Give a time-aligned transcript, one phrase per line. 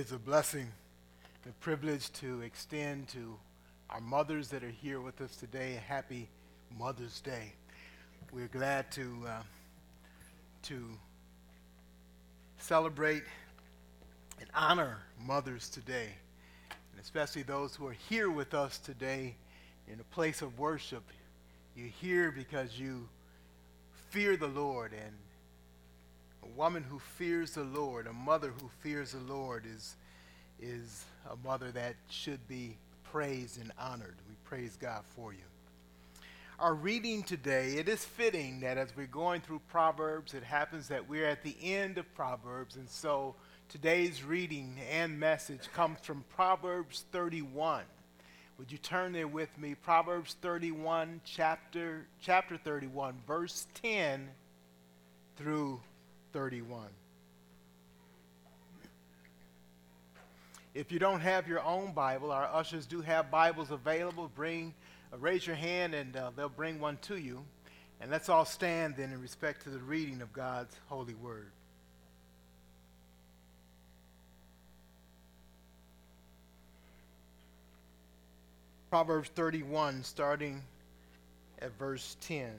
[0.00, 0.66] It's a blessing,
[1.46, 3.36] a privilege to extend to
[3.90, 6.26] our mothers that are here with us today happy
[6.78, 7.52] Mother's Day.
[8.32, 9.42] We're glad to, uh,
[10.62, 10.82] to
[12.56, 13.24] celebrate
[14.40, 16.08] and honor mothers today,
[16.70, 19.36] and especially those who are here with us today
[19.86, 21.02] in a place of worship.
[21.76, 23.06] You're here because you
[24.08, 25.12] fear the Lord and
[26.42, 29.96] a woman who fears the Lord, a mother who fears the Lord, is,
[30.60, 34.16] is a mother that should be praised and honored.
[34.28, 35.40] We praise God for you.
[36.58, 41.08] Our reading today, it is fitting that as we're going through Proverbs, it happens that
[41.08, 42.76] we're at the end of Proverbs.
[42.76, 43.34] And so
[43.70, 47.84] today's reading and message comes from Proverbs 31.
[48.58, 49.74] Would you turn there with me?
[49.74, 54.28] Proverbs 31, chapter, chapter 31, verse 10
[55.36, 55.80] through
[56.32, 56.88] 31.
[60.72, 64.30] If you don't have your own Bible, our ushers do have Bibles available.
[64.34, 64.72] Bring,
[65.12, 67.42] uh, raise your hand, and uh, they'll bring one to you.
[68.00, 71.50] And let's all stand then in respect to the reading of God's holy word.
[78.90, 80.62] Proverbs 31, starting
[81.60, 82.50] at verse 10.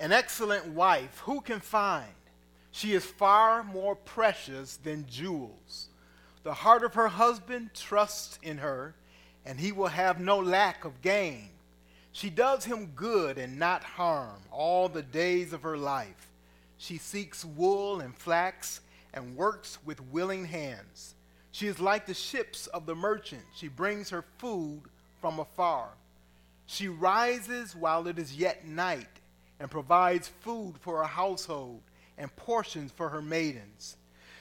[0.00, 2.08] An excellent wife, who can find?
[2.70, 5.90] She is far more precious than jewels.
[6.42, 8.94] The heart of her husband trusts in her,
[9.44, 11.50] and he will have no lack of gain.
[12.12, 16.30] She does him good and not harm all the days of her life.
[16.78, 18.80] She seeks wool and flax
[19.12, 21.14] and works with willing hands.
[21.52, 23.44] She is like the ships of the merchant.
[23.54, 24.84] She brings her food
[25.20, 25.90] from afar.
[26.64, 29.19] She rises while it is yet night
[29.60, 31.82] and provides food for her household
[32.18, 33.96] and portions for her maidens.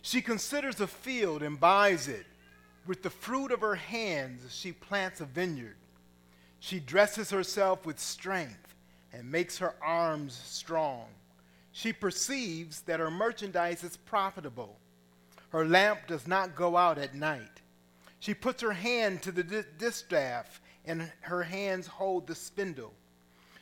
[0.00, 2.26] She considers a field and buys it.
[2.86, 5.76] With the fruit of her hands, she plants a vineyard.
[6.58, 8.74] She dresses herself with strength
[9.12, 11.06] and makes her arms strong.
[11.70, 14.78] She perceives that her merchandise is profitable.
[15.50, 17.60] Her lamp does not go out at night.
[18.18, 22.94] She puts her hand to the distaff, and her hands hold the spindle.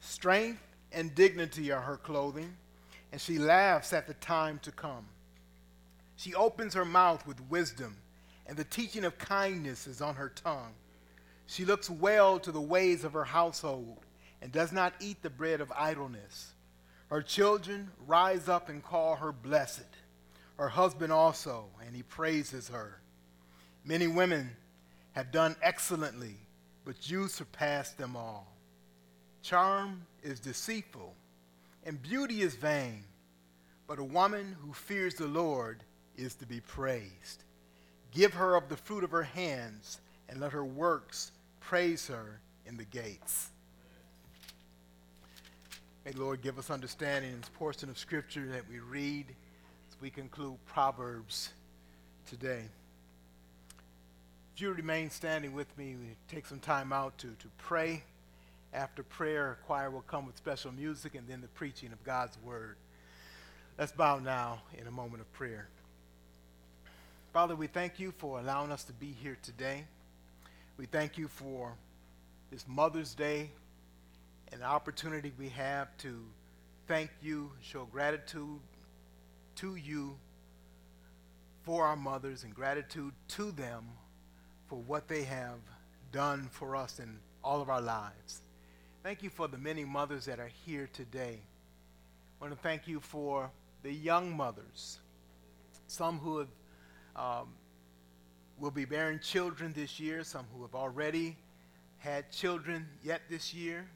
[0.00, 2.56] Strength and dignity are her clothing,
[3.12, 5.06] and she laughs at the time to come.
[6.16, 7.96] She opens her mouth with wisdom,
[8.46, 10.74] and the teaching of kindness is on her tongue.
[11.46, 14.04] She looks well to the ways of her household
[14.42, 16.52] and does not eat the bread of idleness.
[17.08, 19.86] Her children rise up and call her blessed.
[20.58, 23.00] Her husband also, and he praises her.
[23.84, 24.56] Many women
[25.12, 26.36] have done excellently,
[26.84, 28.57] but you surpass them all.
[29.48, 31.14] Charm is deceitful,
[31.86, 33.02] and beauty is vain,
[33.86, 35.82] but a woman who fears the Lord
[36.18, 37.44] is to be praised.
[38.10, 42.76] Give her of the fruit of her hands, and let her works praise her in
[42.76, 43.48] the gates.
[46.04, 49.24] May the Lord give us understanding in this portion of Scripture that we read
[49.88, 51.54] as we conclude Proverbs
[52.28, 52.64] today.
[54.54, 58.02] If you remain standing with me, we take some time out to, to pray.
[58.72, 62.76] After prayer, choir will come with special music and then the preaching of God's word.
[63.78, 65.68] Let's bow now in a moment of prayer.
[67.32, 69.84] Father, we thank you for allowing us to be here today.
[70.76, 71.74] We thank you for
[72.50, 73.50] this Mother's Day
[74.52, 76.22] and the opportunity we have to
[76.86, 78.60] thank you, show gratitude
[79.56, 80.16] to you
[81.62, 83.84] for our mothers and gratitude to them
[84.68, 85.58] for what they have
[86.12, 88.42] done for us in all of our lives.
[89.04, 91.38] Thank you for the many mothers that are here today.
[91.38, 93.48] I want to thank you for
[93.82, 94.98] the young mothers,
[95.86, 96.48] some who have,
[97.14, 97.54] um,
[98.58, 101.36] will be bearing children this year, some who have already
[101.98, 103.86] had children yet this year.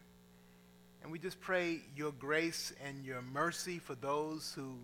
[1.03, 4.77] And we just pray your grace and your mercy for those who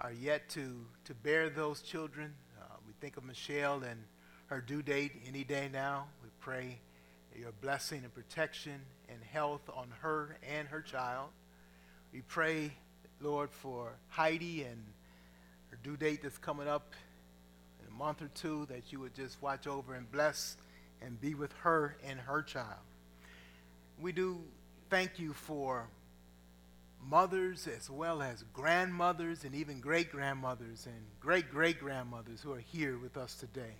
[0.00, 2.32] are yet to, to bear those children.
[2.58, 4.02] Uh, we think of Michelle and
[4.46, 6.06] her due date any day now.
[6.22, 6.78] We pray
[7.38, 11.28] your blessing and protection and health on her and her child.
[12.12, 12.72] We pray
[13.22, 14.82] Lord, for Heidi and
[15.70, 16.92] her due date that's coming up
[17.80, 20.56] in a month or two, that you would just watch over and bless
[21.00, 22.80] and be with her and her child.
[24.00, 24.40] We do
[24.90, 25.88] thank you for
[27.08, 32.62] mothers as well as grandmothers and even great grandmothers and great great grandmothers who are
[32.72, 33.74] here with us today.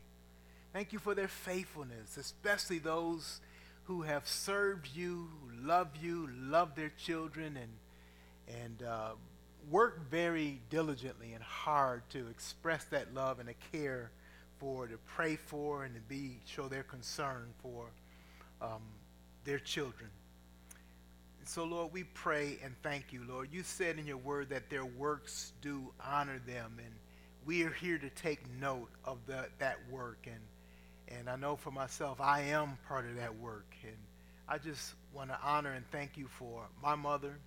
[0.73, 3.43] Thank you for their faithfulness, especially those
[3.85, 5.29] who have served you,
[5.61, 9.11] love you, love their children, and, and uh,
[9.71, 14.13] work very diligently and hard to express that love and a care
[14.59, 17.91] for, to pray for, and to be show their concern for
[18.63, 18.81] um,
[19.45, 20.09] their children.
[21.45, 23.49] So, Lord, we pray and thank you, Lord.
[23.53, 26.95] You said in your word that their works do honor them, and
[27.45, 30.27] we are here to take note of the, that work.
[30.27, 30.41] And,
[31.19, 33.75] and I know for myself, I am part of that work.
[33.85, 33.97] And
[34.49, 37.39] I just want to honor and thank you for my mother.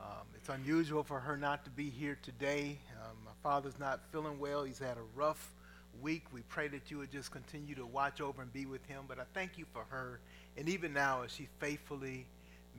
[0.00, 2.78] Um, it's unusual for her not to be here today.
[3.02, 4.64] Um, my father's not feeling well.
[4.64, 5.54] He's had a rough
[6.00, 6.24] week.
[6.32, 9.04] We pray that you would just continue to watch over and be with him.
[9.08, 10.20] But I thank you for her.
[10.56, 12.26] And even now, as she faithfully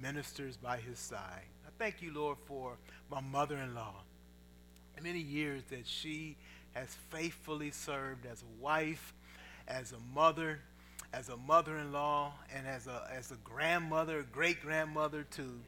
[0.01, 1.44] ministers by his side.
[1.65, 2.77] I thank you, Lord, for
[3.11, 3.95] my mother in law.
[5.01, 6.35] Many years that she
[6.73, 9.13] has faithfully served as a wife,
[9.69, 10.60] as a mother,
[11.13, 15.60] as a mother in law, and as a, as a grandmother, great grandmother to,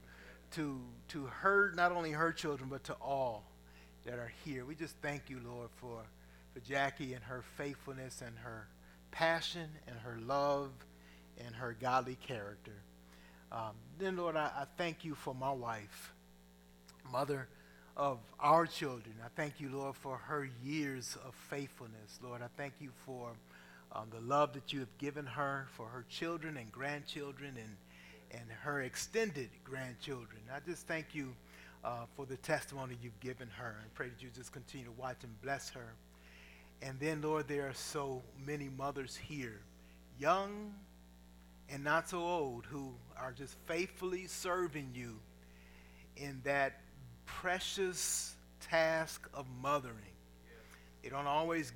[0.51, 3.43] to, to her, not only her children, but to all
[4.05, 4.65] that are here.
[4.65, 6.01] We just thank you, Lord, for,
[6.53, 8.67] for Jackie and her faithfulness and her
[9.11, 10.71] passion and her love
[11.45, 12.73] and her godly character.
[13.51, 16.13] Um, then, Lord, I, I thank you for my wife,
[17.11, 17.47] mother
[17.97, 19.13] of our children.
[19.23, 22.19] I thank you, Lord, for her years of faithfulness.
[22.23, 23.31] Lord, I thank you for
[23.93, 28.49] um, the love that you have given her, for her children and grandchildren and, and
[28.61, 30.41] her extended grandchildren.
[30.53, 31.33] I just thank you
[31.83, 35.17] uh, for the testimony you've given her and pray that you just continue to watch
[35.23, 35.93] and bless her.
[36.81, 39.61] And then, Lord, there are so many mothers here,
[40.19, 40.73] young
[41.69, 45.19] and not so old who are just faithfully serving you
[46.17, 46.81] in that
[47.25, 49.95] precious task of mothering.
[51.01, 51.71] They don't always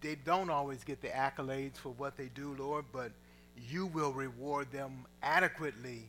[0.00, 3.12] they don't always get the accolades for what they do, Lord, but
[3.68, 6.04] you will reward them adequately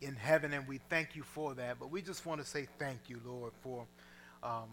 [0.00, 1.78] in heaven, and we thank you for that.
[1.78, 3.86] But we just want to say thank you, Lord, for
[4.42, 4.68] um,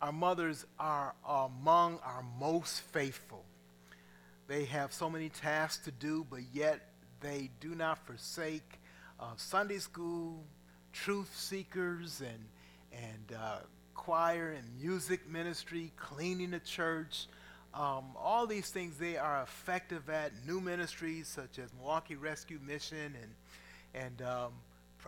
[0.00, 3.44] our mothers are among our most faithful.
[4.48, 6.80] They have so many tasks to do, but yet
[7.20, 8.80] they do not forsake
[9.20, 10.44] uh, Sunday school,
[10.92, 12.44] truth seekers, and,
[12.92, 13.58] and uh,
[13.94, 17.26] choir and music ministry, cleaning the church.
[17.74, 20.32] Um, all these things they are effective at.
[20.46, 24.52] New ministries such as Milwaukee Rescue Mission and, and um,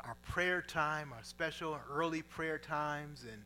[0.03, 3.25] our prayer time, our special early prayer times.
[3.31, 3.43] And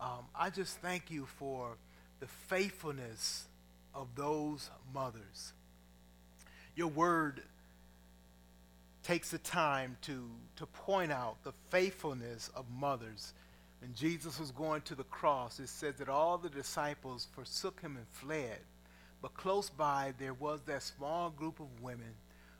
[0.00, 1.76] um, I just thank you for
[2.20, 3.46] the faithfulness
[3.94, 5.52] of those mothers.
[6.76, 7.42] Your word
[9.02, 13.34] takes the time to, to point out the faithfulness of mothers.
[13.82, 17.96] When Jesus was going to the cross, it says that all the disciples forsook him
[17.96, 18.60] and fled.
[19.20, 22.14] But close by, there was that small group of women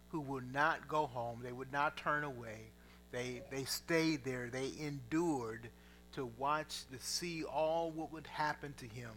[0.09, 1.39] who would not go home.
[1.41, 2.73] They would not turn away.
[3.13, 4.49] They, they stayed there.
[4.51, 5.69] They endured
[6.15, 9.13] to watch, to see all what would happen to him.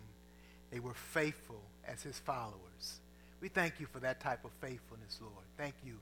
[0.72, 3.00] They were faithful as his followers.
[3.42, 5.46] We thank you for that type of faithfulness, Lord.
[5.58, 5.96] Thank you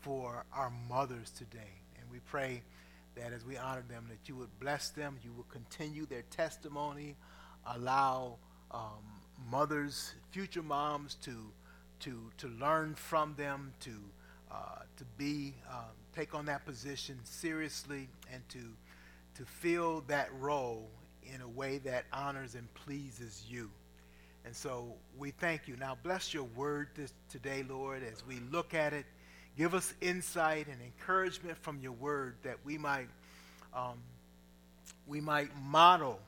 [0.00, 1.82] for our mothers today.
[2.00, 2.62] And we pray
[3.16, 7.16] that as we honor them, that you would bless them, you would continue their testimony,
[7.74, 8.36] allow
[8.70, 8.80] um,
[9.50, 11.32] mothers, future moms to,
[12.00, 13.92] to, to learn from them, to,
[14.50, 18.60] uh, to be, um, take on that position seriously, and to,
[19.36, 20.88] to fill that role
[21.34, 23.70] in a way that honors and pleases you.
[24.44, 25.76] And so we thank you.
[25.76, 29.06] Now bless your word this, today, Lord, as we look at it
[29.56, 33.08] Give us insight and encouragement from your word that we might,
[33.74, 33.98] um,
[35.06, 36.18] we might model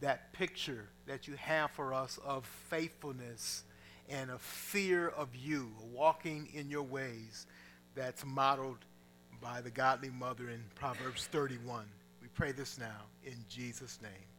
[0.00, 3.64] that picture that you have for us of faithfulness
[4.08, 7.46] and a fear of you, walking in your ways
[7.94, 8.78] that's modeled
[9.40, 11.84] by the godly mother in Proverbs 31.
[12.20, 14.37] We pray this now in Jesus' name.